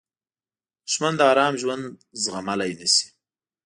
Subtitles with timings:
[0.87, 1.83] دښمن د آرام ژوند
[2.23, 3.07] زغملی نه شي